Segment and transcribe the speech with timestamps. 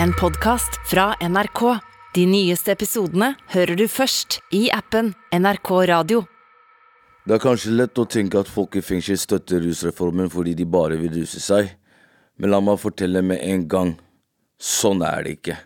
[0.00, 1.78] en podkast fra NRK.
[2.14, 6.22] De nyeste episodene hører du først i appen NRK Radio.
[7.26, 10.98] Det er kanskje lett å tenke at folk i fengsel støtter rusreformen fordi de bare
[11.00, 11.70] vil ruse seg,
[12.36, 13.92] men la meg fortelle med en gang
[14.58, 15.58] sånn er det ikke.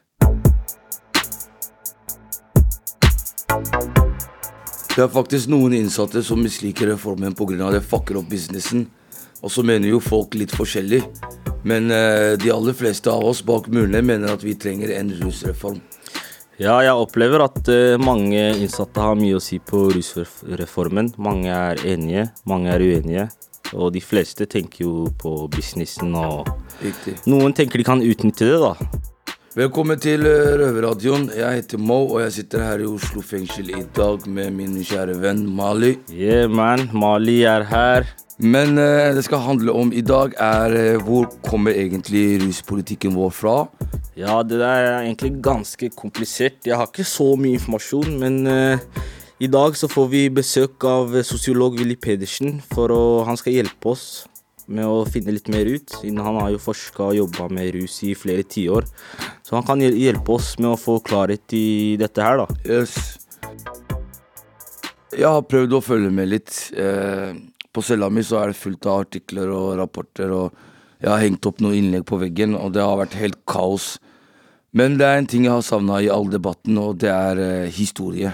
[4.97, 7.71] Det er faktisk noen innsatte som misliker reformen pga.
[7.71, 8.87] det fucker opp businessen.
[9.43, 11.03] Og så mener jo folk litt forskjellig.
[11.67, 15.81] Men eh, de aller fleste av oss bak murene mener at vi trenger en rusreform.
[16.63, 21.11] Ja, jeg opplever at eh, mange innsatte har mye å si på rusreformen.
[21.19, 23.27] Mange er enige, mange er uenige.
[23.75, 26.47] Og de fleste tenker jo på businessen, og
[26.85, 27.17] Riktig.
[27.27, 29.03] noen tenker de kan utnytte det, da.
[29.57, 31.31] Velkommen til eh, Røverradioen.
[31.35, 35.19] Jeg heter Mo, og jeg sitter her i Oslo fengsel i dag med min kjære
[35.19, 35.97] venn Mali.
[36.15, 36.87] Yeah, man.
[36.95, 38.07] Mali er her.
[38.37, 43.33] Men eh, det skal handle om i dag, er eh, hvor kommer egentlig ruspolitikken vår
[43.33, 43.55] fra?
[44.17, 46.61] Ja, det der er egentlig ganske komplisert.
[46.69, 48.85] Jeg har ikke så mye informasjon, men eh,
[49.41, 53.95] i dag så får vi besøk av sosiolog Willy Pedersen, for å, han skal hjelpe
[53.97, 54.27] oss
[54.67, 58.03] med å finne litt mer ut, siden han har jo forska og jobba med rus
[58.05, 58.85] i flere tiår.
[59.47, 62.49] Så han kan hjelpe oss med å få klarhet i dette her, da.
[62.69, 62.97] Yes.
[65.17, 66.51] Jeg har prøvd å følge med litt.
[66.77, 67.37] Eh,
[67.77, 70.55] på cella mi så er det fullt av artikler og rapporter, og
[71.03, 73.97] jeg har hengt opp noen innlegg på veggen, og det har vært helt kaos.
[74.77, 77.73] Men det er en ting jeg har savna i all debatten, og det er eh,
[77.73, 78.33] historie.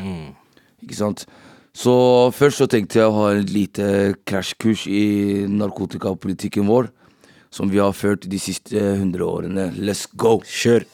[0.83, 1.27] Ikke sant?
[1.75, 1.93] Så
[2.37, 3.87] først så tenkte jeg å ha et lite
[4.29, 5.05] krasjkurs i
[5.51, 6.91] narkotikapolitikken vår,
[7.53, 9.71] som vi har ført de siste hundre årene.
[9.75, 10.39] Let's go!
[10.47, 10.87] Kjør!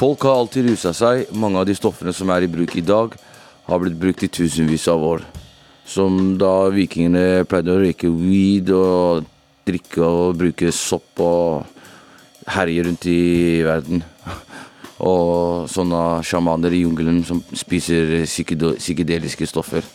[0.00, 1.26] Folk har alltid rusa seg.
[1.36, 3.12] Mange av de stoffene som er i bruk i dag,
[3.70, 5.24] har blitt brukt i tusenvis av år.
[5.86, 9.26] Som da vikingene pleide å røyke weed og
[9.66, 13.20] drikke og bruke sopp og herje rundt i
[13.66, 14.02] verden.
[15.00, 19.86] Og sånne sjamaner i jungelen som spiser psykedeliske stoffer.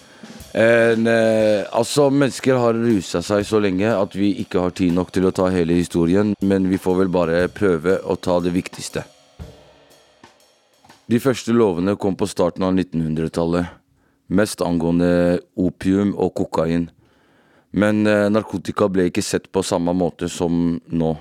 [0.55, 5.11] En, eh, altså, mennesker har rusa seg så lenge at vi ikke har tid nok
[5.11, 9.03] til å ta hele historien, men vi får vel bare prøve å ta det viktigste.
[11.05, 13.69] De første lovene kom på starten av 1900-tallet,
[14.33, 16.89] mest angående opium og kokain.
[17.75, 21.11] Men eh, narkotika ble ikke sett på samme måte som nå.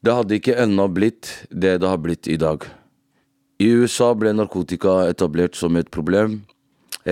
[0.00, 2.64] Det hadde ikke ennå blitt det det har blitt i dag.
[3.60, 6.40] I USA ble narkotika etablert som et problem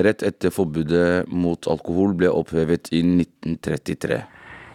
[0.02, 4.22] rett etter forbudet mot alkohol ble opphevet i 1933.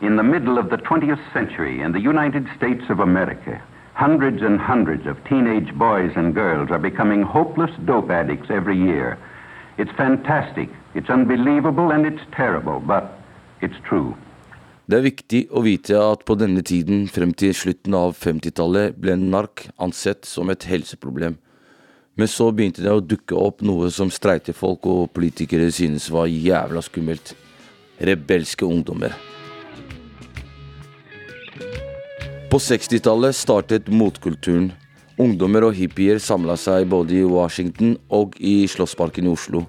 [0.02, 3.60] In the middle of the 20th century, in the United States of America,
[4.00, 9.18] hundreds and hundreds of teenage boys and girls are becoming hopeless dope addicts every year.
[9.78, 13.04] It's fantastic, it's unbelievable, and it's terrible, but
[13.62, 14.16] it's true.
[14.90, 19.18] Det er viktig å vite at på denne tiden, frem til slutten av 50-tallet, ble
[19.20, 21.36] nark ansett som et helseproblem.
[22.18, 26.32] Men så begynte det å dukke opp noe som streite folk og politikere synes var
[26.32, 27.36] jævla skummelt.
[28.00, 29.14] Rebelske ungdommer.
[32.50, 34.72] På 60-tallet startet motkulturen.
[35.22, 39.68] Ungdommer og hippier samla seg både i Washington og i Slottsparken i Oslo.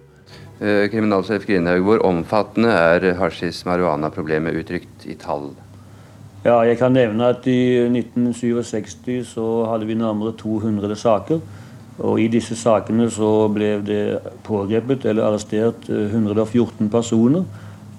[0.64, 5.50] Eh, Kriminalsjef Grindhaug, hvor omfattende er hasjis-marihuana-problemet uttrykt i tall?
[6.46, 11.44] Ja, jeg kan nevne at i 1967 så hadde vi nærmere 200 saker.
[12.00, 14.00] Og i disse sakene så ble det
[14.48, 17.44] pågrepet eller arrestert eh, 114 personer.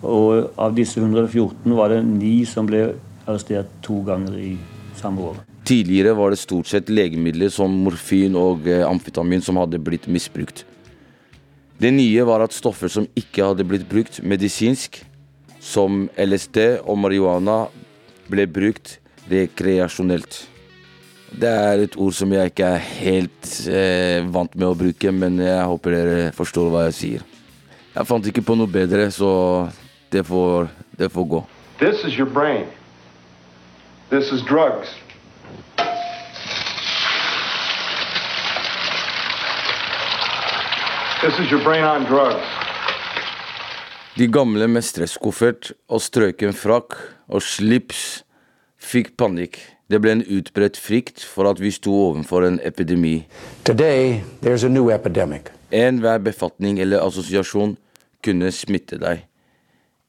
[0.02, 2.88] Og av disse 114 var det ni som ble
[3.26, 4.56] arrestert to ganger i
[4.98, 5.40] samme år.
[5.68, 10.66] Tidligere var det stort sett legemidler som morfin og eh, amfetamin som hadde blitt misbrukt.
[11.82, 15.00] Det nye var at stoffer som ikke hadde blitt brukt medisinsk,
[15.62, 17.66] som LSD og marihuana,
[18.30, 18.98] ble brukt
[19.30, 20.44] rekreasjonelt.
[21.32, 25.40] Det er et ord som jeg ikke er helt eh, vant med å bruke, men
[25.40, 27.26] jeg håper dere forstår hva jeg sier.
[27.96, 29.32] Jeg fant ikke på noe bedre, så
[30.12, 31.42] det får, det får gå.
[31.80, 32.68] This is your brain.
[34.12, 34.90] This is drugs.
[41.22, 42.44] This is your brain on drugs.
[44.18, 46.98] De gamle med stresskoffert og strøken frakk
[47.32, 48.26] og slips
[48.76, 49.62] fikk panikk.
[49.88, 53.30] Det ble en utbredt frykt for at vi sto overfor en epidemi.
[53.64, 55.42] Today, there's a.
[55.72, 57.78] Enhver befatning eller assosiasjon
[58.20, 59.24] kunne smitte deg.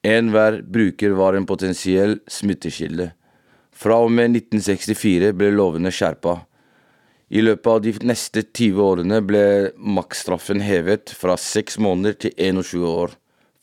[0.02, 3.12] Enhver bruker var en potensiell smittekilde.
[3.82, 6.36] Fra og med 1964 ble lovene skjerpa.
[7.34, 9.44] I løpet av de neste 20 årene ble
[9.74, 13.16] maksstraffen hevet fra 6 måneder til 21 år.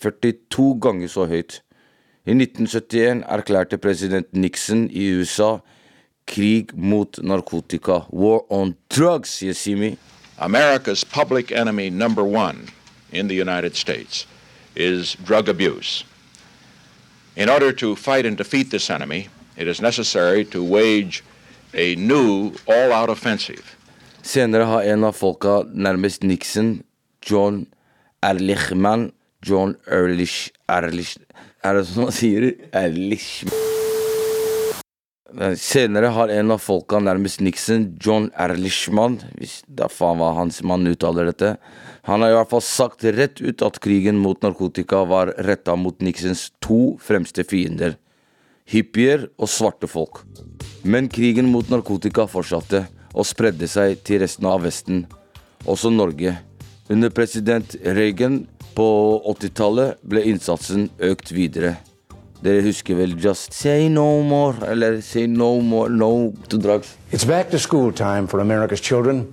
[0.04, 1.62] 42 ganger så høyt.
[2.28, 5.60] I 1971 erklærte president Nixon i USA
[6.28, 8.04] Krig mot narkotika.
[8.12, 9.90] War on drugs, sier Simi.
[9.92, 9.98] me?
[10.38, 12.68] America's public enemy number one
[13.12, 14.28] in the United States
[14.76, 16.04] is drug abuse.
[17.36, 19.30] In order to fight and defeat this enemy,
[19.60, 21.24] it is necessary to wage
[21.74, 23.76] a new all out offensive.
[24.22, 26.84] Senere har en av folka nærmest Nixon,
[27.26, 27.66] John
[28.24, 29.12] Erlichman
[29.46, 31.18] John Erlich Erlich
[31.64, 32.52] Er det sånn man sier?
[32.76, 33.44] Erlich
[35.60, 40.88] Senere har en av folka nærmest Nixon, John Erlichman Hvis er faen hva hans mann
[40.90, 41.56] uttaler dette.
[42.10, 46.00] Han har i hvert fall sagt rett ut at krigen mot narkotika var retta mot
[46.04, 48.00] Nixons to fremste fiender.
[48.70, 50.22] Hippier og svarte folk.
[50.86, 52.84] Men krigen mot narkotika fortsatte
[53.16, 55.08] og spredde seg til resten av Vesten,
[55.66, 56.36] også Norge.
[56.90, 58.44] Under president Reagan
[58.78, 58.86] på
[59.34, 61.80] 80-tallet ble innsatsen økt videre.
[62.46, 66.96] Dere husker vel 'Just say no more' eller 'say no more no to drugs'?
[67.12, 69.28] It's back to school time for America's children,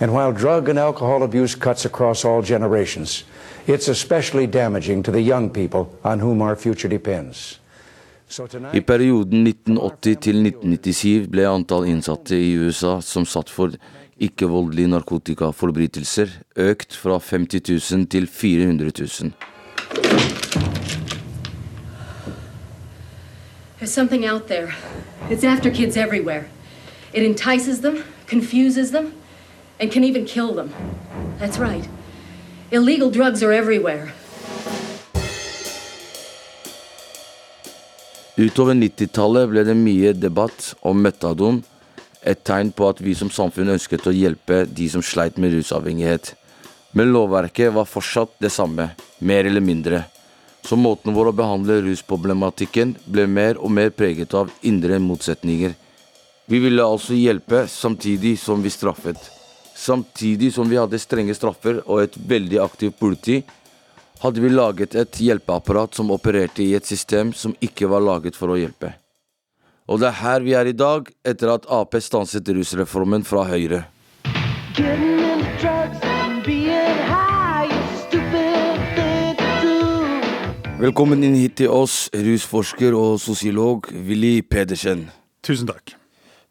[0.00, 3.24] and while drug and alcohol abuse cuts across all generations,
[3.66, 7.59] it's especially damaging to the young people on whom our future depends.
[8.30, 13.74] I perioden 1980 til 1997 ble antall innsatte i USA som satt for
[14.22, 19.32] ikke-voldelige narkotikaforbrytelser, økt fra 50 000 til 400 000.
[23.80, 24.74] There's something out there.
[25.28, 26.44] It's after kids everywhere.
[27.12, 29.12] It entices them, confuses them,
[29.80, 30.70] and can even kill them.
[31.40, 31.88] That's right.
[32.70, 34.12] Illegal drugs are everywhere.
[38.40, 41.58] Utover 90-tallet ble det mye debatt om metadon,
[42.24, 46.30] et tegn på at vi som samfunn ønsket å hjelpe de som sleit med rusavhengighet.
[46.96, 48.86] Men lovverket var fortsatt det samme,
[49.20, 50.00] mer eller mindre.
[50.64, 55.76] Så måten vår å behandle rusproblematikken ble mer og mer preget av indre motsetninger.
[56.48, 59.20] Vi ville altså hjelpe samtidig som vi straffet.
[59.76, 63.42] Samtidig som vi hadde strenge straffer og et veldig aktivt politi,
[64.20, 68.52] hadde vi laget et hjelpeapparat som opererte i et system som ikke var laget for
[68.52, 68.92] å hjelpe.
[69.88, 73.86] Og det er her vi er i dag, etter at Ap stanset rusreformen fra Høyre.
[80.80, 85.08] Velkommen inn hit til oss, rusforsker og sosiolog Willy Pedersen.
[85.44, 85.96] Tusen takk.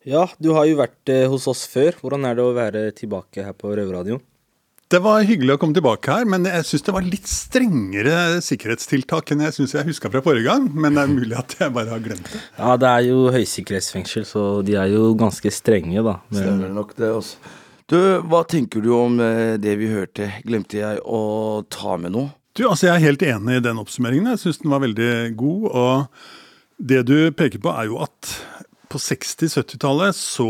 [0.06, 1.98] Ja, du har jo vært eh, hos oss før.
[2.02, 4.22] Hvordan er det å være tilbake her på Røverradioen?
[4.90, 9.36] Det var hyggelig å komme tilbake her, men jeg syns det var litt strengere sikkerhetstiltak
[9.36, 10.66] enn jeg syns jeg huska fra forrige gang.
[10.74, 12.42] Men det er mulig at jeg bare har glemt det.
[12.58, 16.16] Ja, det er jo høysikkerhetsfengsel, så de er jo ganske strenge, da.
[16.34, 17.54] Men, Stemmer nok det, altså.
[17.90, 18.00] Du,
[18.34, 20.32] hva tenker du om eh, det vi hørte?
[20.42, 21.22] Glemte jeg å
[21.70, 22.34] ta med noe?
[22.58, 24.34] Du, altså Jeg er helt enig i den oppsummeringen.
[24.34, 25.70] Jeg syns den var veldig god.
[25.70, 28.34] Og det du peker på, er jo at
[28.90, 30.48] på 60-70-tallet så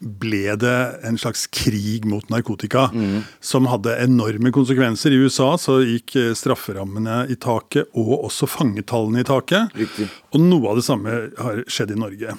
[0.00, 3.22] ble det en slags krig mot narkotika Mm.
[3.40, 5.12] som hadde enorme konsekvenser.
[5.12, 9.70] I USA så gikk eh, strafferammene i taket, og også fangetallene i taket.
[9.76, 10.08] Riktig.
[10.32, 12.34] Og noe av det samme har skjedd i Norge.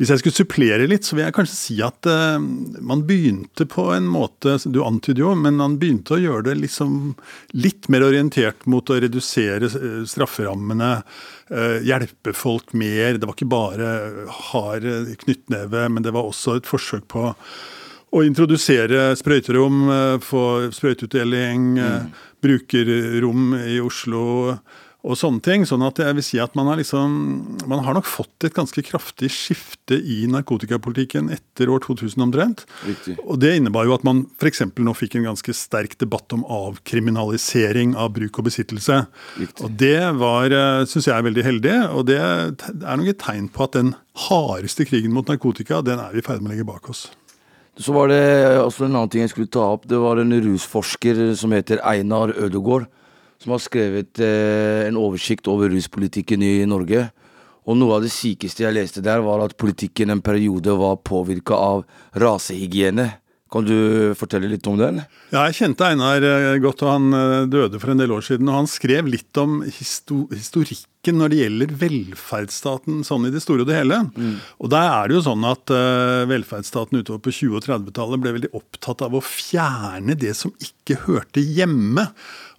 [0.00, 3.90] Hvis jeg skulle supplere litt, så vil jeg kanskje si at uh, man begynte på
[3.92, 6.94] en måte Du antyder jo, men man begynte å gjøre det liksom
[7.52, 10.90] litt mer orientert mot å redusere eh, strafferammene.
[11.52, 13.20] Uh, hjelpe folk mer.
[13.20, 13.92] Det var ikke bare
[14.48, 14.88] hard
[15.26, 17.28] knyttneve, men det var også et forsøk på
[18.10, 19.84] å introdusere sprøyterom,
[20.24, 22.08] få sprøyteutdeling, mm.
[22.42, 24.24] brukerrom i Oslo
[25.00, 25.64] og sånne ting.
[25.68, 27.16] Sånn at jeg vil si at man har liksom
[27.70, 32.64] Man har nok fått et ganske kraftig skifte i narkotikapolitikken etter år 2000 omtrent.
[32.86, 33.16] Riktig.
[33.24, 34.64] Og det innebar jo at man f.eks.
[34.76, 39.02] nå fikk en ganske sterk debatt om avkriminalisering av bruk og besittelse.
[39.38, 39.64] Riktig.
[39.64, 40.54] Og det var,
[40.90, 43.94] syns jeg er veldig heldig, og det er nok et tegn på at den
[44.28, 47.08] hardeste krigen mot narkotika, den er vi i ferd med å legge bak oss.
[47.80, 48.22] Så var det
[48.60, 49.86] også en annen ting jeg skulle ta opp.
[49.88, 52.88] Det var en rusforsker som heter Einar Ødegård,
[53.40, 57.06] som har skrevet eh, en oversikt over ruspolitikken i Norge.
[57.68, 61.56] Og noe av det sykeste jeg leste der, var at politikken en periode var påvirka
[61.56, 61.84] av
[62.20, 63.06] rasehygiene.
[63.50, 65.00] Kan du fortelle litt om den?
[65.32, 68.46] Ja, jeg kjente Einar eh, godt, og han eh, døde for en del år siden.
[68.46, 73.70] Og han skrev litt om historikken når det gjelder velferdsstaten sånn i det store og
[73.72, 74.00] det hele.
[74.62, 78.36] Og der er det jo sånn at eh, velferdsstaten utover på 20- og 30-tallet ble
[78.38, 82.06] veldig opptatt av å fjerne det som ikke hørte hjemme.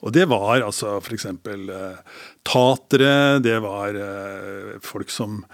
[0.04, 1.30] Og det var altså f.eks.
[2.44, 3.14] Tatere,
[3.46, 3.96] det var
[4.84, 5.46] folk som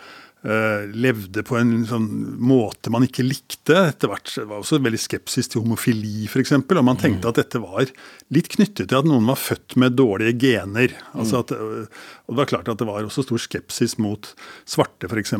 [0.48, 2.06] levde på en sånn
[2.40, 3.76] måte man ikke likte.
[3.90, 6.54] Etter hvert var også veldig skepsis til homofili, f.eks.
[6.56, 7.90] Og man tenkte at dette var
[8.34, 10.96] litt knyttet til at noen var født med dårlige gener.
[11.18, 11.84] Altså at, øh,
[12.28, 14.32] og det var klart at det var også stor skepsis mot
[14.70, 15.36] svarte, f.eks.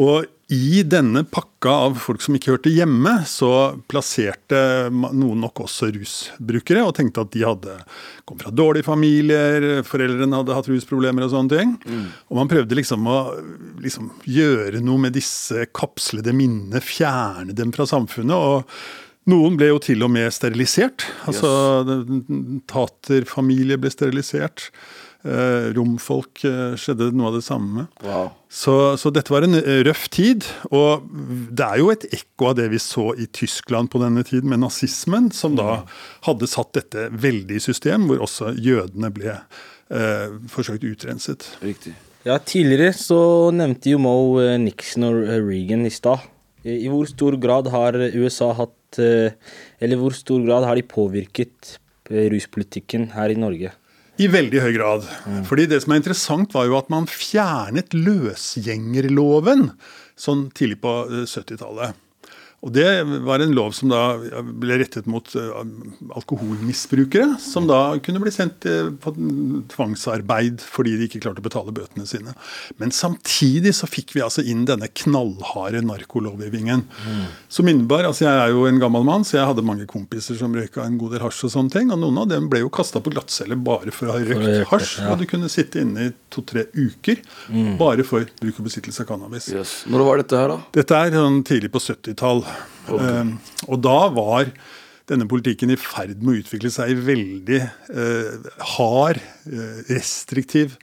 [0.00, 3.50] Og i denne pakka av folk som ikke hørte hjemme, så
[3.88, 4.58] plasserte
[4.92, 7.76] noen nok også rusbrukere, og tenkte at de hadde
[8.28, 11.72] kom fra dårlige familier, foreldrene hadde hatt rusproblemer og sånne ting.
[11.84, 12.04] Mm.
[12.28, 13.20] Og man prøvde liksom å
[13.84, 18.36] liksom gjøre noe med disse kapslede minnene, fjerne dem fra samfunnet.
[18.36, 18.68] og
[19.30, 21.06] noen ble jo til og med sterilisert.
[21.24, 21.48] Altså
[21.88, 22.60] yes.
[22.68, 24.68] Taterfamilie ble sterilisert.
[25.24, 27.86] Eh, romfolk eh, skjedde noe av det samme.
[28.04, 28.26] Wow.
[28.52, 30.44] Så, så, dette var en eh, røff tid.
[30.68, 31.06] Og
[31.48, 34.60] det er jo et ekko av det vi så i Tyskland på denne tiden, med
[34.60, 35.94] nazismen, som da mm.
[36.26, 41.46] hadde satt dette veldig i system, hvor også jødene ble eh, forsøkt utrenset.
[41.64, 41.94] Riktig.
[42.28, 43.20] Ja, Tidligere så
[43.56, 44.16] nevnte jo Mo
[44.60, 46.26] Nixon og Reagan i stad.
[46.68, 51.74] I hvor stor grad har USA hatt Eller hvor stor grad har de påvirket
[52.08, 53.74] ruspolitikken her i Norge?
[54.14, 55.06] I veldig høy grad.
[55.26, 55.42] Mm.
[55.48, 59.72] Fordi det som er interessant, var jo at man fjernet løsgjengerloven
[60.14, 60.92] sånn tidlig på
[61.26, 61.98] 70-tallet.
[62.64, 62.86] Og Det
[63.26, 65.64] var en lov som da ble rettet mot eh,
[66.16, 69.12] alkoholmisbrukere, som da kunne bli sendt eh, på
[69.74, 72.32] tvangsarbeid fordi de ikke klarte å betale bøtene sine.
[72.80, 76.86] Men samtidig så fikk vi altså inn denne knallharde narkolovgivningen.
[76.88, 77.20] Mm.
[77.52, 80.56] Som innebar altså Jeg er jo en gammel mann, så jeg hadde mange kompiser som
[80.56, 81.92] røyka en god del hasj og sånne ting.
[81.92, 84.96] Og noen av dem ble jo kasta på glattcelle bare for å ha røykt hasj.
[85.02, 85.12] Ja.
[85.12, 87.20] Og du kunne sitte inne i to-tre uker
[87.52, 87.76] mm.
[87.80, 89.52] bare for bruk og besittelse av cannabis.
[89.52, 89.82] Yes.
[89.84, 90.60] Når var dette her, da?
[90.80, 92.46] Dette er sånn tidlig på 70-tall.
[92.84, 93.20] Okay.
[93.20, 93.36] Um,
[93.68, 94.50] og da var
[95.08, 99.18] denne politikken i ferd med å utvikle seg i veldig eh, hard,
[99.52, 100.78] uh, restriktiv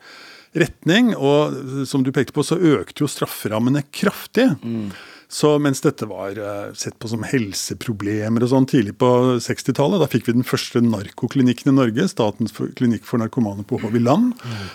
[0.57, 1.15] retning.
[1.17, 4.51] Og som du pekte på, så økte jo strafferammene kraftig.
[4.61, 4.91] Mm.
[5.31, 9.09] Så mens dette var uh, sett på som helseproblemer og sånn tidlig på
[9.39, 14.33] 60-tallet, da fikk vi den første narkoklinikken i Norge, Statens klinikk for narkomane på Håviland.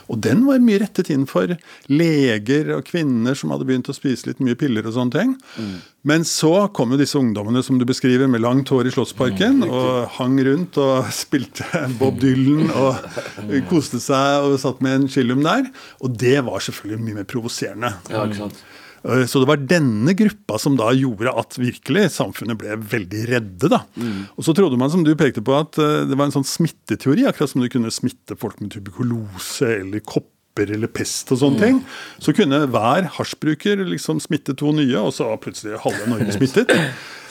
[0.09, 1.53] Og den var mye rettet inn for
[1.93, 5.35] leger og kvinner som hadde begynt å spise litt mye piller og sånne ting.
[5.61, 5.77] Mm.
[6.09, 9.69] Men så kom jo disse ungdommene som du beskriver, med langt hår i Slottsparken, mm,
[9.69, 15.45] og hang rundt og spilte Bob Dylan og koste seg og satt med en chillum
[15.45, 15.69] der.
[16.01, 17.93] Og det var selvfølgelig mye mer provoserende.
[18.09, 18.65] Ja, ikke sant?
[19.07, 23.71] Eh, så det var denne gruppa som da gjorde at virkelig samfunnet ble veldig redde.
[23.73, 23.83] da.
[23.95, 24.23] Mm.
[24.35, 27.27] Og så trodde man, som du pekte på, at eh, det var en sånn smitteteori,
[27.29, 31.65] akkurat som du kunne smitte folk med tuberkulose eller kopper eller pest og sånne mm.
[31.67, 31.83] ting.
[32.23, 36.75] Så kunne hver hasjbruker liksom smitte to nye, og så var plutselig halve Norge smittet.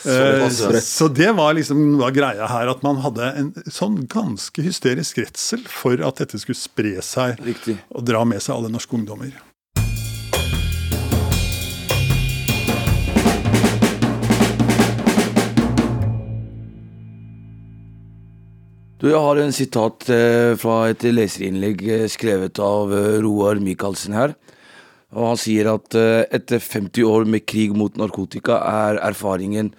[0.06, 0.44] Eh,
[0.86, 5.64] så det var liksom var greia her, at man hadde en sånn ganske hysterisk redsel
[5.66, 7.74] for at dette skulle spre seg Riktig.
[7.90, 9.34] og dra med seg alle norske ungdommer.
[18.96, 24.16] Du, Jeg har en sitat eh, fra et leserinnlegg eh, skrevet av eh, Roar Michaelsen
[24.16, 24.32] her.
[25.12, 29.70] Og Han sier at etter 50 år med krig mot narkotika er erfaringen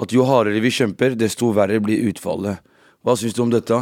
[0.00, 2.62] at jo hardere vi kjemper, desto verre blir utfallet.
[3.04, 3.80] Hva syns du om dette?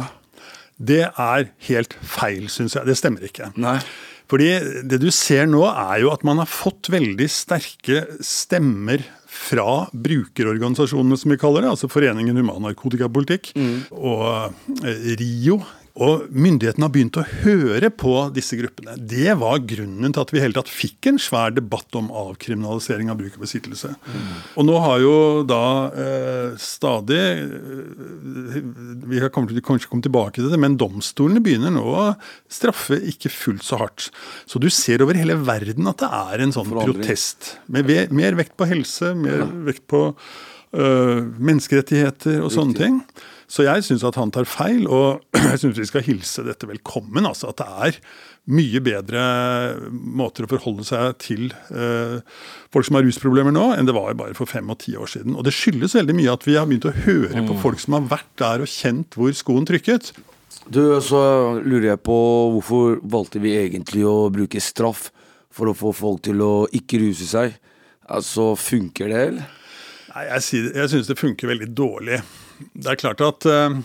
[0.75, 2.89] Det er helt feil, syns jeg.
[2.89, 3.51] Det stemmer ikke.
[3.61, 3.77] Nei.
[4.27, 4.49] Fordi
[4.89, 9.05] det du ser nå, er jo at man har fått veldig sterke stemmer
[9.37, 13.75] fra brukerorganisasjonene, som vi kaller det, altså Foreningen human narkotikapolitikk, mm.
[13.95, 14.25] og
[14.83, 15.59] eh, RIO,
[15.97, 18.93] og myndighetene har begynt å høre på disse gruppene.
[18.97, 23.17] Det var grunnen til at vi hele tatt fikk en svær debatt om avkriminalisering av
[23.19, 23.95] bruk og besittelse.
[24.05, 24.27] Mm.
[24.61, 25.15] Og nå har jo
[25.49, 25.63] da
[26.03, 28.59] eh, stadig eh,
[29.09, 32.05] Vi har kommet, kanskje komme tilbake til det, men domstolene begynner nå å
[32.51, 34.11] straffe ikke fullt så hardt.
[34.45, 37.55] Så du ser over hele verden at det er en sånn protest.
[37.73, 40.11] Med mer vekt på helse, mer vekt på
[40.73, 42.55] menneskerettigheter og Riktig.
[42.57, 43.01] sånne ting.
[43.47, 47.25] Så jeg syns at han tar feil, og jeg syns vi skal hilse dette velkommen.
[47.25, 47.99] altså At det er
[48.51, 49.21] mye bedre
[49.91, 52.19] måter å forholde seg til uh,
[52.71, 55.35] folk som har rusproblemer nå, enn det var bare for fem og ti år siden.
[55.35, 57.61] Og det skyldes veldig mye at vi har begynt å høre på mm.
[57.63, 60.11] folk som har vært der og kjent hvor skoen trykket.
[60.67, 61.19] Du, Så
[61.63, 62.17] lurer jeg på
[62.55, 65.07] hvorfor valgte vi egentlig å bruke straff
[65.55, 67.55] for å få folk til å ikke ruse seg?
[68.07, 69.53] Altså, funker det, eller?
[70.17, 72.23] Nei, Jeg, jeg syns det funker veldig dårlig.
[72.73, 73.75] Det er klart at uh,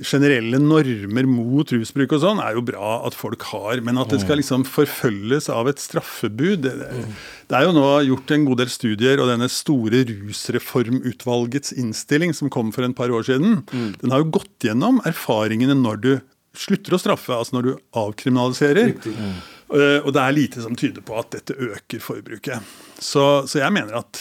[0.00, 4.22] generelle normer mot rusbruk og sånn er jo bra at folk har, men at det
[4.22, 8.72] skal liksom forfølges av et straffebud det, det, er jo nå gjort en god del
[8.72, 13.90] studier, og denne store rusreformutvalgets innstilling som kom for en par år siden, mm.
[14.00, 16.12] den har jo gått gjennom erfaringene når du
[16.56, 18.94] slutter å straffe, altså når du avkriminaliserer.
[19.04, 19.36] Mm.
[19.72, 22.72] Eh, og det er lite som tyder på at dette øker forbruket.
[23.02, 24.20] Så, så, jeg mener at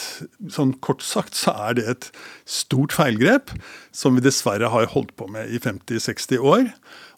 [0.49, 2.07] sånn kort sagt så er det et
[2.49, 3.51] stort feilgrep
[3.93, 6.71] som vi dessverre har holdt på med i 50-60 år.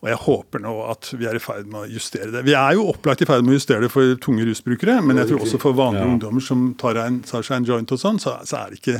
[0.03, 2.41] Og jeg håper nå at vi er i ferd med å justere det.
[2.43, 5.29] Vi er jo opplagt i ferd med å justere det for tunge rusbrukere, men jeg
[5.29, 6.09] tror også for vanlige ja.
[6.17, 8.97] ungdommer som tar, en, tar, seg en joint og sånn, så, så, er det ikke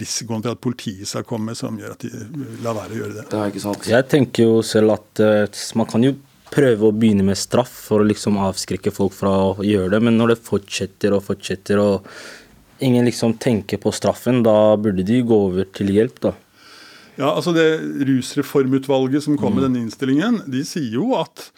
[0.00, 2.24] risikoen for at politiet skal komme som gjør at de
[2.64, 3.28] lar være å gjøre det.
[3.34, 3.92] Det er ikke sant.
[3.92, 6.16] Jeg tenker jo selv at uh, man kan jo
[6.50, 10.18] prøve å begynne med straff for å liksom avskrekke folk fra å gjøre det, men
[10.18, 12.08] når det fortsetter og fortsetter og
[12.82, 16.34] ingen liksom tenker på straffen, da burde de gå over til hjelp, da.
[17.20, 17.66] Ja, altså det
[18.08, 19.66] Rusreformutvalget som kom med mm.
[19.66, 21.50] denne innstillingen, de sier jo at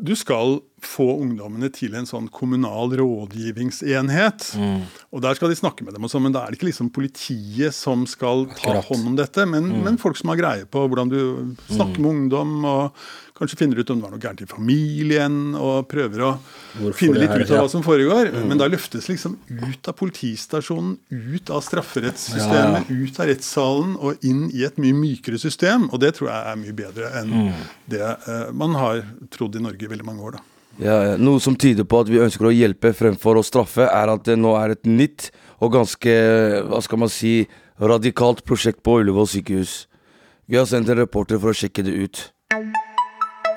[0.00, 4.52] du skal få ungdommene til en sånn kommunal rådgivningsenhet.
[4.58, 4.84] Mm.
[5.12, 6.92] Og Der skal de snakke med dem, og sånn, men da er det ikke liksom
[6.94, 8.88] politiet som skal ta Akkurat.
[8.90, 9.82] hånd om dette, men, mm.
[9.84, 11.20] men, folk som har greie på hvordan du
[11.68, 12.02] snakker mm.
[12.02, 12.56] med ungdom.
[12.64, 13.04] og
[13.38, 16.32] Kanskje finner ut om det var noe gærent i familien, og prøver å
[16.76, 18.30] Hvorfor finne litt ut av hva som foregår.
[18.30, 18.44] Mm.
[18.50, 24.22] Men da løftes liksom ut av politistasjonen, ut av strafferettssystemet, ja, ut av rettssalen og
[24.28, 25.88] inn i et mye mykere system.
[25.90, 27.66] Og det tror jeg er mye bedre enn mm.
[27.90, 30.38] det uh, man har trodd i Norge i veldig mange år.
[30.38, 30.51] da.
[30.80, 34.24] Ja, Noe som tyder på at vi ønsker å hjelpe fremfor å straffe, er at
[34.24, 35.28] det nå er et nytt
[35.60, 36.14] og ganske,
[36.68, 37.42] hva skal man si,
[37.82, 39.74] radikalt prosjekt på Ullevål sykehus.
[40.48, 42.22] Vi har sendt en reporter for å sjekke det ut.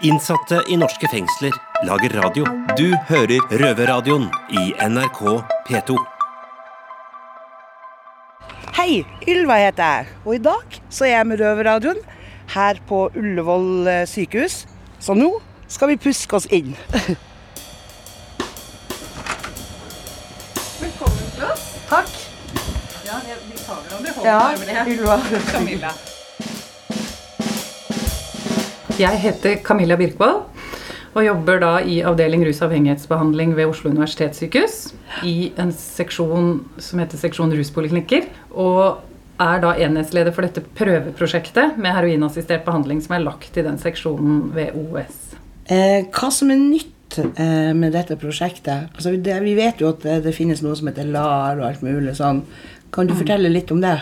[0.05, 1.55] Innsatte i norske fengsler
[1.87, 2.43] lager radio.
[2.75, 5.21] Du hører Røverradioen i NRK
[5.69, 5.97] P2.
[8.75, 12.03] Hei, Ylva heter jeg, og i dag så er jeg med Røverradioen
[12.53, 14.65] her på Ullevål eh, sykehus.
[14.99, 15.31] Så nå
[15.67, 16.75] skal vi puske oss inn.
[20.79, 21.65] Velkommen til oss.
[21.89, 22.11] Takk.
[23.05, 24.75] Ja, vi tar hverandre i hånden.
[24.75, 25.17] Ja, Ylva.
[25.51, 25.93] Camilla.
[28.95, 30.45] Jeg heter Camilla Birkvold
[31.15, 34.93] og jobber da i avdeling rusavhengighetsbehandling ved Oslo universitetssykehus.
[35.23, 38.27] I en seksjon som heter seksjon ruspoliklinikker.
[38.51, 38.99] Og
[39.39, 44.49] er da enhetsleder for dette prøveprosjektet med heroinassistert behandling som er lagt i den seksjonen
[44.55, 45.24] ved OS.
[45.65, 48.91] Eh, hva som er nytt eh, med dette prosjektet?
[48.93, 51.85] Altså, det, vi vet jo at det, det, finnes noe som heter LAR og alt
[51.85, 52.43] mulig sånn.
[52.93, 53.21] Kan du mm.
[53.23, 53.95] fortelle litt om det?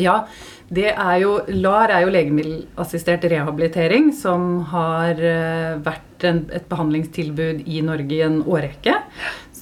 [0.00, 0.24] Ja,
[0.72, 7.62] det er jo, LAR er jo legemiddelassistert rehabilitering, som har eh, vært en, et behandlingstilbud
[7.68, 8.96] i Norge i en årrekke.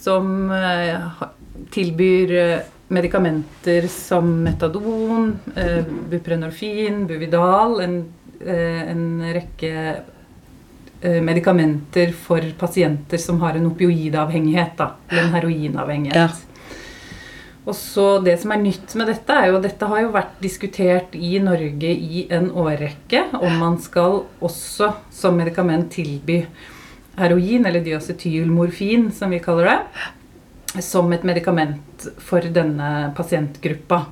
[0.01, 1.27] Som uh,
[1.75, 5.35] tilbyr uh, medikamenter som metadon,
[6.09, 7.99] buprenorfin, Buvidal, en,
[8.41, 9.05] en
[9.37, 9.75] rekke
[11.01, 16.17] medikamenter for pasienter som har en opioidavhengighet, da, eller en heroinavhengighet.
[16.17, 16.51] Ja.
[17.69, 21.15] Og så Det som er nytt med dette, er jo dette har jo vært diskutert
[21.15, 23.27] i Norge i en årrekke.
[23.37, 26.47] Om man skal også som medikament tilby
[27.19, 34.07] heroin, eller diacetylmorfin, som vi kaller det, som et medikament for denne pasientgruppa.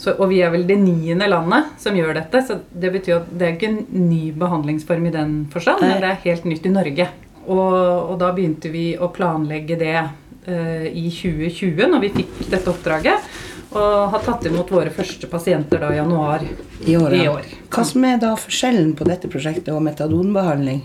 [0.00, 2.40] Så, og vi er vel det niende landet som gjør dette.
[2.46, 6.08] Så det betyr at det er ikke en ny behandlingsform i den forstand, men det
[6.14, 7.08] er helt nytt i Norge.
[7.50, 12.72] Og, og da begynte vi å planlegge det uh, i 2020, når vi fikk dette
[12.72, 13.30] oppdraget.
[13.70, 17.14] Og har tatt imot våre første pasienter da i januar i år.
[17.14, 17.52] I år.
[17.70, 20.80] Hva som er da forskjellen på dette prosjektet og metadonbehandling?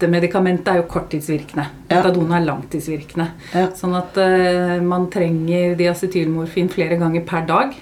[0.00, 1.66] Dette medikamentet er jo korttidsvirkende.
[1.90, 3.26] Metadon er langtidsvirkende.
[3.52, 3.66] Ja.
[3.76, 7.74] Sånn at uh, man trenger diacetylmorfin flere ganger per dag.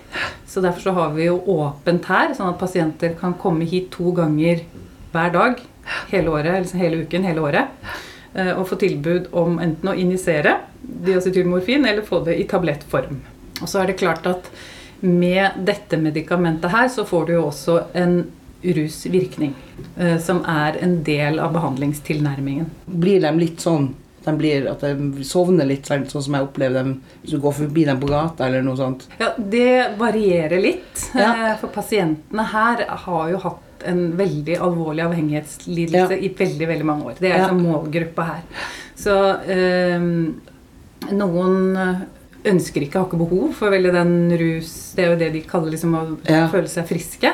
[0.42, 4.11] Så derfor så har vi jo åpent her, sånn at pasienter kan komme hit to
[4.16, 4.64] ganger
[5.12, 5.62] hver dag
[6.11, 7.87] hele året, eller hele uken hele året.
[8.35, 13.22] Uh, og få tilbud om enten å injisere diacetylmorfin eller få det i tablettform.
[13.62, 14.50] Og så er det klart at
[15.07, 18.24] med dette medikamentet her så får du jo også en
[18.62, 19.55] rusvirkning.
[19.97, 22.71] Eh, som er en del av behandlingstilnærmingen.
[22.87, 23.92] Blir de litt sånn
[24.29, 26.90] de blir, at de sovner litt, sånn som jeg opplever dem
[27.23, 29.07] hvis du går forbi dem på gata eller noe sånt?
[29.21, 31.07] Ja, Det varierer litt.
[31.14, 31.31] Ja.
[31.31, 36.21] Eh, for pasientene her har jo hatt en veldig alvorlig avhengighetslidelse ja.
[36.21, 37.16] i veldig veldig mange år.
[37.21, 37.47] Det er ja.
[37.47, 38.71] liksom målgruppa her.
[38.99, 39.16] Så
[39.55, 40.09] øh,
[41.14, 42.07] noen
[42.49, 45.75] ønsker ikke, har ikke behov for veldig den rus Det er jo det de kaller
[45.75, 46.47] liksom å ja.
[46.53, 47.33] føle seg friske.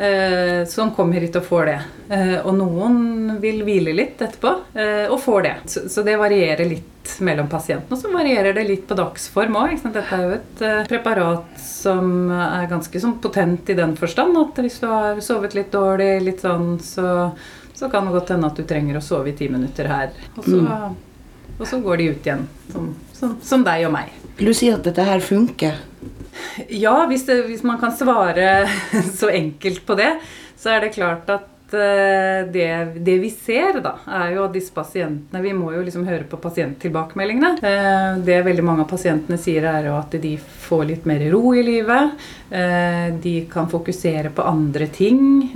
[0.00, 1.80] Eh, som kommer hit og får det.
[2.16, 5.52] Eh, og noen vil hvile litt etterpå eh, og får det.
[5.68, 7.92] Så, det varierer litt mellom pasientene.
[7.92, 9.74] Og så varierer det litt på dagsform òg.
[9.82, 14.80] Dette er jo et preparat som er ganske sånn potent i den forstand at hvis
[14.80, 17.28] du har sovet litt dårlig, litt sånn, så,
[17.76, 20.16] så kan det godt hende at du trenger å sove i ti minutter her.
[20.38, 20.98] Og så mm
[21.60, 24.14] og så går de ut igjen, som, som, som deg og meg.
[24.38, 25.76] Vil du si at dette her funker?
[26.68, 28.68] Ja, hvis, det, hvis, man kan svare
[29.20, 30.12] så enkelt på det,
[30.60, 32.68] så er det klart at eh, det,
[33.00, 36.40] det, vi ser, da, er jo at disse pasientene Vi må jo liksom høre på
[36.42, 37.54] pasienttilbakemeldingene.
[37.64, 41.54] Eh, det veldig mange av pasientene sier, er jo at de får litt mer ro
[41.56, 42.20] i livet.
[42.50, 45.50] Eh, de kan fokusere på andre ting.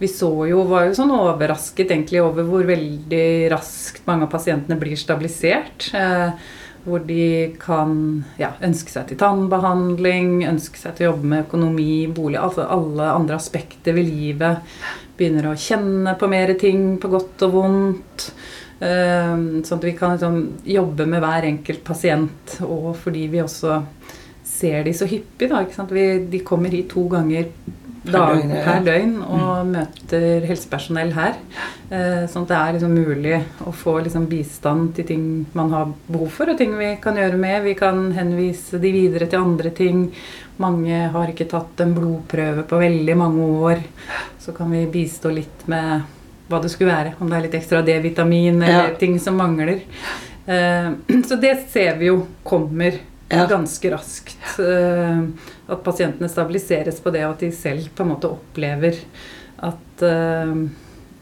[0.00, 4.78] Vi så jo, var jo sånn overrasket egentlig over hvor veldig raskt mange av pasientene
[4.80, 5.90] blir stabilisert.
[6.84, 7.92] Hvor de kan
[8.40, 13.10] ja, ønske seg til tannbehandling, ønske seg til å jobbe med økonomi, bolig Altså alle
[13.12, 14.72] andre aspekter ved livet.
[15.18, 18.30] Begynner å kjenne på mer ting, på godt og vondt.
[18.80, 22.56] Sånn at vi kan liksom jobbe med hver enkelt pasient.
[22.64, 23.82] Og fordi vi også
[24.50, 25.50] ser de så hyppig.
[25.50, 27.48] Da, vi, de kommer hit to ganger
[28.08, 29.72] dag per døgn og mm.
[29.74, 31.36] møter helsepersonell her.
[31.92, 35.90] Eh, sånn at det er liksom mulig å få liksom bistand til ting man har
[36.08, 37.60] behov for, og ting vi kan gjøre med.
[37.66, 40.06] Vi kan henvise de videre til andre ting.
[40.60, 43.84] Mange har ikke tatt en blodprøve på veldig mange år.
[44.40, 46.08] Så kan vi bistå litt med
[46.50, 47.14] hva det skulle være.
[47.20, 48.98] Om det er litt ekstra D-vitamin eller ja.
[49.00, 49.84] ting som mangler.
[50.46, 50.90] Eh,
[51.28, 52.96] så det ser vi jo kommer
[53.38, 53.46] ja.
[53.50, 54.38] ganske raskt.
[54.58, 55.30] Uh,
[55.70, 58.98] at pasientene stabiliseres på det, og at de selv på en måte opplever
[59.60, 60.54] at, uh,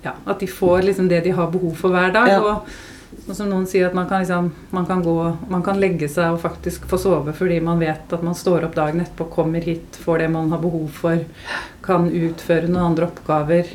[0.05, 2.33] ja, at de får liksom det de har behov for hver dag.
[2.37, 2.45] Ja.
[2.45, 5.17] og som noen sier, at man kan, liksom, man kan, gå,
[5.49, 8.77] man kan legge seg og faktisk få sove fordi man vet at man står opp
[8.77, 11.25] dagen etterpå, kommer hit, får det man har behov for,
[11.85, 13.73] kan utføre noen andre oppgaver.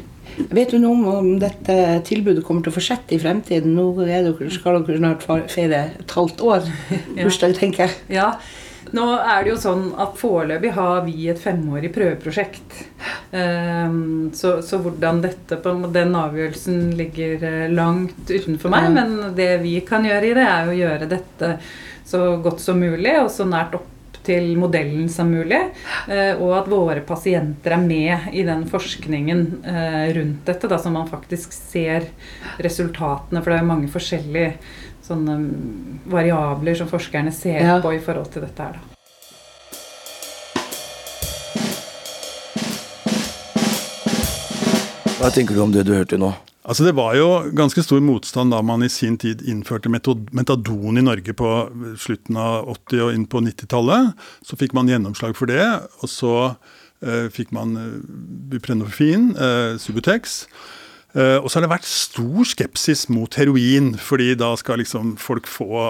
[0.54, 3.76] Vet du noe om dette tilbudet kommer til å fortsette i fremtiden?
[3.78, 6.68] Nå dere, skal dere snart feire et halvt år
[7.20, 7.98] bursdag, tenker jeg.
[8.18, 8.32] Ja,
[8.94, 12.76] nå er det jo sånn at foreløpig har vi et femårig prøveprosjekt.
[13.32, 18.92] Um, så, så, hvordan dette på Den avgjørelsen ligger eh, langt utenfor meg.
[18.98, 21.56] Men det vi kan gjøre i det, er å gjøre dette
[22.06, 23.93] så godt som mulig og så nært opp
[24.26, 25.60] til modellen som mulig.
[26.08, 30.94] Eh, og at våre pasienter er med i den forskningen eh, rundt dette, da, så
[30.94, 32.10] man faktisk ser
[32.64, 33.44] resultatene.
[33.44, 34.56] For det er mange forskjellige
[35.04, 35.38] sånne
[36.10, 37.78] variabler som forskerne ser ja.
[37.84, 38.80] på i forhold til dette her.
[38.80, 38.93] da.
[45.24, 46.34] Hva tenker du om det du hørte nå?
[46.68, 51.04] Altså Det var jo ganske stor motstand da man i sin tid innførte metadon i
[51.06, 51.52] Norge på
[51.96, 54.10] slutten av 80- og inn på 90-tallet.
[54.44, 55.64] Så fikk man gjennomslag for det,
[56.04, 57.88] og så uh, fikk man uh,
[58.52, 60.42] buprenorfin, uh, Subutex.
[61.14, 65.50] Uh, og så har det vært stor skepsis mot heroin, fordi da skal liksom folk
[65.50, 65.90] få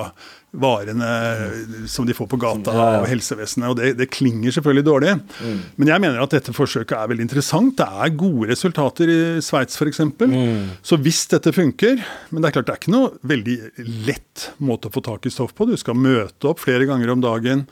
[0.53, 2.99] varene som de får på gata ja, ja.
[3.01, 3.71] og helsevesenet.
[3.71, 5.15] Og det, det, klinger selvfølgelig dårlig.
[5.41, 5.63] Mm.
[5.81, 7.73] Men jeg mener at dette forsøket er veldig interessant.
[7.79, 10.03] Det er gode resultater i Sveits f.eks.
[10.21, 10.77] Mm.
[10.85, 11.97] Så hvis dette funker
[12.29, 13.57] Men det er klart det er ikke noe veldig
[14.05, 15.67] lett måte å få tak i stoff på.
[15.69, 17.67] Du skal møte opp flere ganger om dagen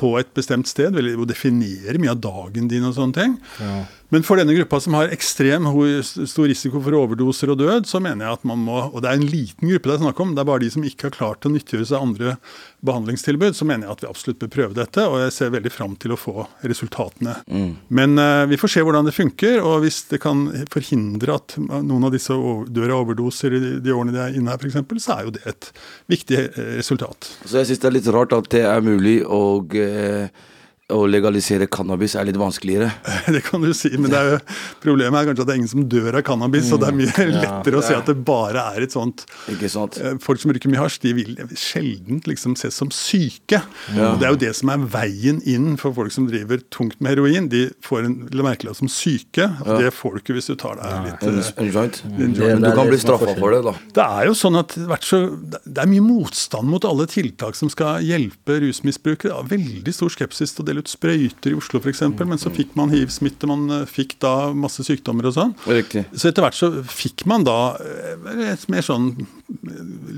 [0.00, 3.36] på et bestemt sted, og definere mye av dagen din og sånne ting.
[3.62, 3.76] Ja.
[4.12, 5.66] Men for denne gruppa som har ekstrem
[6.04, 9.18] stor risiko for overdoser og død, så mener jeg at man må Og det er
[9.18, 11.46] en liten gruppe det er snakk om, det er bare de som ikke har klart
[11.46, 12.36] å nyttiggjøre seg andre
[12.84, 15.04] behandlingstilbud, så mener jeg at vi absolutt bør prøve dette.
[15.08, 17.36] Og jeg ser veldig fram til å få resultatene.
[17.48, 17.70] Mm.
[17.96, 22.08] Men uh, vi får se hvordan det funker, og hvis det kan forhindre at noen
[22.08, 25.18] av disse dør av overdoser i de, de årene de er inne her, f.eks., så
[25.18, 25.70] er jo det et
[26.12, 27.30] viktig eh, resultat.
[27.44, 30.50] Så jeg syns det er litt rart at det er mulig å uh
[30.92, 32.90] å legalisere cannabis er litt vanskeligere.
[33.34, 34.40] Det kan du si, men er jo,
[34.82, 36.66] problemet er kanskje at det er ingen som dør av cannabis.
[36.68, 36.74] Mm.
[36.74, 39.70] Og det er mye ja, lettere å se at det bare er et sånt Ikke
[39.72, 39.96] sant?
[39.96, 43.62] Eh, folk som bruker mye hasj, de vil sjelden liksom ses som syke.
[43.96, 44.10] Ja.
[44.10, 47.14] Og Det er jo det som er veien inn for folk som driver tungt med
[47.14, 47.48] heroin.
[47.48, 49.48] De får en merkelapp som syke.
[49.64, 51.32] og Det får du ikke hvis du tar deg litt ja.
[51.32, 52.02] en joint.
[52.12, 52.60] En joint.
[52.60, 53.74] Men du kan bli straffa for det, da.
[53.96, 55.22] Det er jo sånn at så,
[55.64, 59.40] det er mye motstand mot alle tiltak som skal hjelpe rusmisbrukere.
[59.48, 62.92] Veldig stor skepsis til å dele ut sprøyter i Oslo f.eks., men så fikk man
[62.92, 65.56] hiv-smitte, man eh, fikk da masse sykdommer og sånn.
[65.70, 66.06] Riktig.
[66.12, 69.12] Så etter hvert så fikk man da eh, et mer sånn,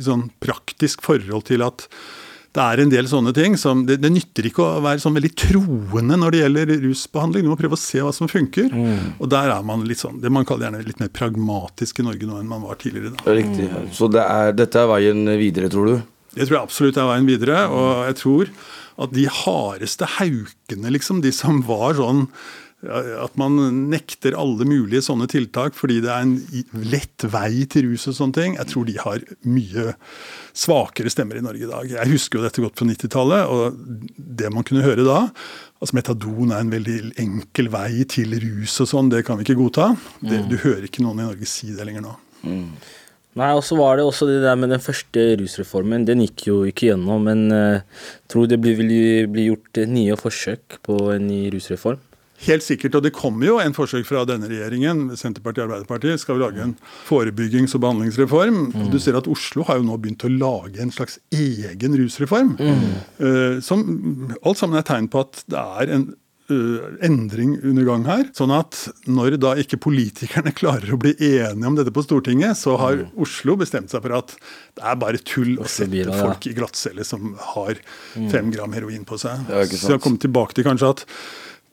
[0.03, 1.89] sånn praktisk forhold til at
[2.57, 5.31] det er en del sånne ting som det, det, nytter ikke å være sånn veldig
[5.37, 7.45] troende når det gjelder rusbehandling.
[7.45, 8.71] Du må prøve å se hva som funker.
[8.73, 9.19] Mm.
[9.21, 12.25] Og der er man litt sånn, det man kaller gjerne litt mer pragmatisk i Norge
[12.25, 13.13] nå enn man var tidligere.
[13.19, 13.35] Da.
[13.37, 13.69] Riktig.
[13.99, 15.99] Så det er, dette er veien videre, tror du?
[16.37, 17.65] Det tror jeg absolutt er veien videre.
[17.73, 18.53] Og jeg tror
[19.07, 22.27] at de hardeste haukene, liksom, de som var sånn
[22.87, 23.57] at man
[23.91, 26.35] nekter alle mulige sånne tiltak fordi det er en
[26.93, 28.59] lett vei til rus og sånne ting.
[28.61, 29.95] Jeg tror de har mye
[30.57, 31.95] svakere stemmer i Norge i dag.
[31.97, 35.23] Jeg husker jo dette godt på 90-tallet, og det man kunne høre da
[35.81, 39.59] altså Metadon er en veldig enkel vei til rus og sånn, det kan vi ikke
[39.59, 39.91] godta.
[40.23, 40.47] Det, mm.
[40.53, 42.15] du hører ikke noen i Norge si det lenger nå.
[42.47, 42.71] Mm.
[43.37, 46.07] Nei, og så var det også det der med den første rusreformen.
[46.09, 48.81] Den gikk jo ikke gjennom, men jeg uh, tror det blir,
[49.29, 52.01] blir gjort nye forsøk på en ny rusreform.
[52.45, 56.41] Helt sikkert, og det kommer jo en forsøk fra denne regjeringen, Senterpartiet og Arbeiderpartiet, skal
[56.43, 56.75] lage en
[57.09, 58.59] forebyggings- og behandlingsreform.
[58.75, 58.91] Mm.
[58.93, 62.53] Du ser at Oslo har jo nå begynt å lage en slags egen rusreform.
[62.61, 62.85] Mm.
[63.23, 63.87] Uh, som
[64.43, 66.23] alt sammen er tegn på at det er en eh,
[67.03, 68.25] endring under gang her.
[68.37, 68.77] Sånn at
[69.11, 73.09] når da ikke politikerne klarer å bli enige om dette på Stortinget, så har Mm.
[73.27, 74.37] Oslo bestemt seg for at
[74.77, 76.13] det er bare tull å sette ja.
[76.15, 77.77] folk i glattcelle som har
[78.17, 78.31] Mm.
[78.33, 79.43] fem gram heroin på seg.
[79.69, 81.03] Så jeg har kommer tilbake til kanskje at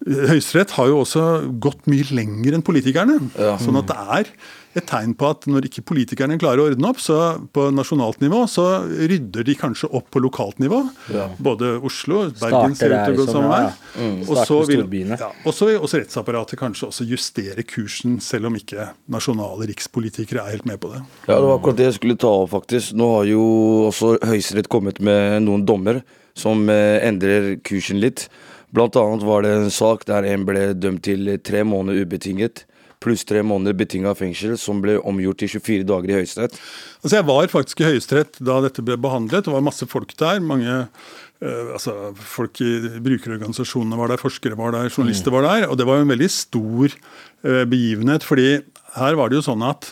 [0.08, 1.24] eh, Høyesterett har jo også
[1.64, 3.20] gått mye lenger enn politikerne.
[3.40, 3.56] Ja.
[3.62, 4.34] Sånn at det er
[4.74, 7.18] et tegn på at når ikke politikerne klarer å ordne opp så
[7.54, 10.80] på nasjonalt nivå, så rydder de kanskje opp på lokalt nivå.
[11.14, 11.28] Ja.
[11.38, 13.68] Både Oslo, Bergen ser ut til å gå liksom, samme vei.
[14.00, 18.90] Mm, Og så vil, ja, og også rettsapparatet kanskje også justere kursen, selv om ikke
[19.14, 21.04] nasjonale rikspolitikere er helt med på det.
[21.28, 22.96] Ja, det var akkurat det jeg skulle ta opp, faktisk.
[22.98, 23.46] Nå har jo
[23.92, 26.02] også Høyesterett kommet med noen dommer
[26.38, 28.28] som eh, endrer kursen litt.
[28.74, 32.64] Blant annet var det en sak der en ble dømt til tre måneder ubetinget,
[33.04, 36.56] pluss tre måneder betinga fengsel, som ble omgjort til 24 dager i Høyesterett.
[37.04, 39.46] Altså Jeg var faktisk i Høyesterett da dette ble behandlet.
[39.46, 40.40] Det var masse folk der.
[40.44, 42.72] mange eh, altså Folk i
[43.04, 45.68] brukerorganisasjonene var der, forskere var der, journalister var der.
[45.70, 48.64] Og det var en veldig stor eh, begivenhet, fordi
[48.98, 49.92] her var det jo sånn at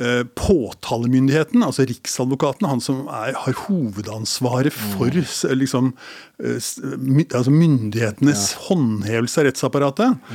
[0.00, 5.92] eh, påtalemyndigheten, altså Riksadvokaten, han som er, har hovedansvaret for liksom,
[6.38, 10.30] altså myndighetenes håndhevelse av rettsapparatet,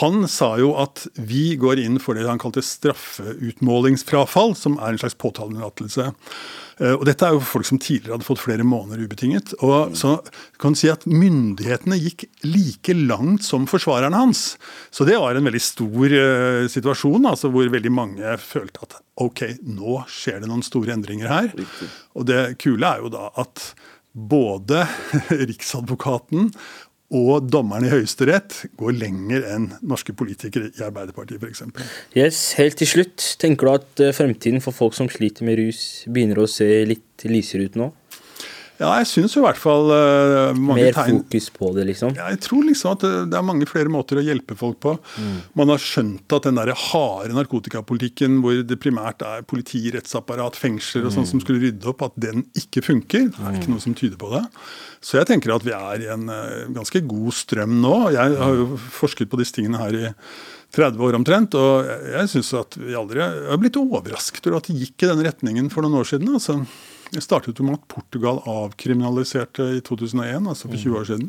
[0.00, 5.00] han sa jo at vi går inn for det han kalte straffeutmålingsfrafall, som er en
[5.02, 6.06] slags påtaleunnlatelse.
[6.80, 9.52] Eh, Og dette er jo folk som tidligere hadde fått flere måneder ubetinget.
[9.60, 10.14] Og så
[10.62, 14.56] kan du si at myndighetene gikk like langt som forsvarerne hans.
[14.90, 19.44] Så det var en veldig stor uh, situasjon, altså hvor veldig mange følte at ok,
[19.68, 21.52] nå skjer det noen store endringer her.
[22.16, 23.74] Og det kule er jo da at
[24.12, 24.86] både
[25.52, 26.50] Riksadvokaten
[27.12, 31.64] og dommerne i Høyesterett går lenger enn norske politikere i Arbeiderpartiet f.eks.
[32.16, 35.82] Yes, Helt til slutt, tenker du at eh, fremtiden for folk som sliter med rus,
[36.08, 37.90] begynner å se litt lysere ut nå?
[38.80, 42.14] Ja, jeg syns i hvert fall uh, mange Mer tegn fokus på det, liksom?
[42.18, 44.94] Ja, jeg tror liksom at det, det er mange flere måter å hjelpe folk på.
[45.20, 45.36] Mm.
[45.60, 51.06] Man har skjønt at den der harde narkotikapolitikken hvor det primært er politi, rettsapparat, fengsler
[51.06, 51.30] og sånn Mm.
[51.30, 53.28] som skulle rydde opp, at den ikke funker.
[53.30, 54.42] Det er ikke noe som tyder på det.
[55.04, 57.94] Så jeg tenker at vi er i en uh, ganske god strøm nå.
[58.16, 60.10] Jeg har jo forsket på disse tingene her i
[60.72, 64.58] 30 år omtrent, og jeg, jeg syns at vi aldri Jeg har blitt overrasket over
[64.58, 66.32] at det gikk i den retningen for noen år siden.
[66.32, 66.62] altså
[67.12, 71.28] det startet jo med at Portugal avkriminaliserte i 2001, altså for 20 år siden.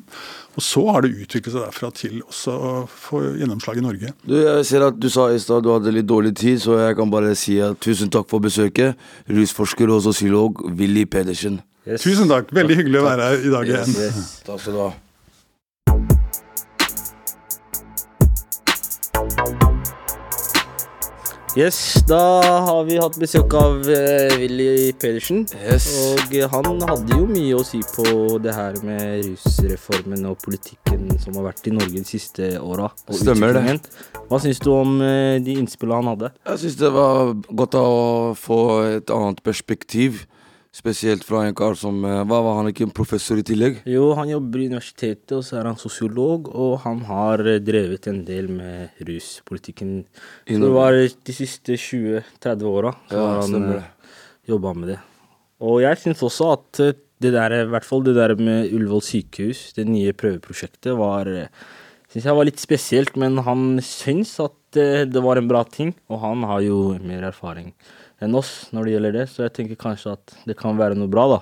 [0.56, 4.14] Og så har det utviklet seg derfra til også å få gjennomslag i Norge.
[4.24, 6.98] Du, jeg ser at du sa i stad du hadde litt dårlig tid, så jeg
[7.00, 9.00] kan bare si at tusen takk for besøket.
[9.28, 11.60] Rusforsker og sosiolog Willy Pedersen.
[12.00, 12.54] Tusen takk.
[12.56, 13.98] Veldig hyggelig å være her i dag igjen.
[14.48, 14.94] Takk skal du ha.
[21.54, 22.18] Yes, da
[22.66, 25.44] har vi hatt besøk av uh, Willy Pedersen.
[25.62, 25.86] Yes.
[26.02, 31.12] Og eh, han hadde jo mye å si på det her med rusreformen og politikken
[31.22, 32.90] som har vært i Norge de siste åra.
[33.14, 33.76] Stemmer det.
[34.32, 36.32] Hva syns du om uh, de innspillene han hadde?
[36.50, 37.88] Jeg syns det var godt å
[38.34, 38.60] få
[38.96, 40.24] et annet perspektiv.
[40.74, 43.84] Spesielt fra en kar som eh, Hva var han ikke en professor i tillegg?
[43.86, 48.10] Jo, han jobber i universitetet, og så er han sosiolog, og han har eh, drevet
[48.10, 50.00] en del med ruspolitikken.
[50.50, 53.88] Så det var de siste 20-30 åra Ja, han eh,
[54.50, 55.00] jobba med det.
[55.62, 56.82] Og jeg syns også at
[57.22, 61.30] det der, i hvert fall det der med Ullevål sykehus, det nye prøveprosjektet, var
[62.14, 66.20] Syns jeg var litt spesielt, men han syns at det var en bra ting, og
[66.22, 67.72] han har jo mer erfaring
[68.22, 71.12] enn oss når det gjelder det, så jeg tenker kanskje at det kan være noe
[71.12, 71.42] bra, da.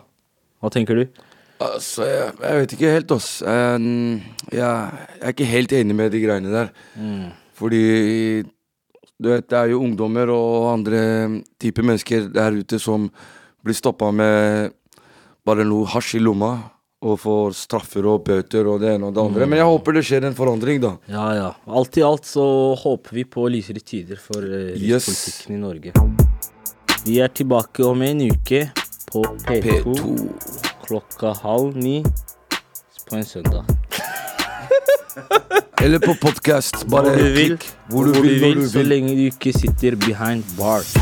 [0.62, 1.22] Hva tenker du?
[1.62, 3.30] Altså, jeg, jeg vet ikke helt, ass.
[3.46, 3.92] Jeg,
[4.56, 6.72] jeg, er ikke helt enig med de greiene der.
[6.98, 7.30] Mm.
[7.58, 7.84] Fordi
[9.22, 11.02] du vet, det er jo ungdommer og andre
[11.62, 13.10] typer mennesker der ute som
[13.62, 14.74] blir stoppa med
[15.46, 16.56] bare noe hasj i lomma
[17.02, 19.46] og får straffer og bøter og det ene og det andre.
[19.46, 19.54] Mm.
[19.54, 20.96] Men jeg håper det skjer en forandring, da.
[21.10, 21.52] Ja, ja.
[21.66, 22.46] Alt i alt så
[22.82, 25.48] håper vi på lysere tider for uh, Yes.
[25.50, 26.21] i Norge.
[27.02, 28.70] Vi er tilbake om en uke
[29.10, 29.94] på P2,
[30.84, 32.04] klokka halv ni
[33.08, 33.66] på en søndag.
[35.82, 36.86] Eller på podkast.
[36.94, 38.90] Bare hvor du vil, klikk hvor du vil, du vil, så vil.
[38.94, 40.94] lenge du ikke sitter behind bars.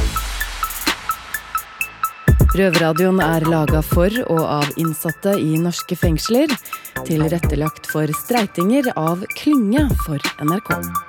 [2.56, 6.48] Røverradioen er laga for og av innsatte i norske fengsler.
[7.04, 10.16] Tilrettelagt for streitinger av Klynge for
[10.48, 11.09] NRK.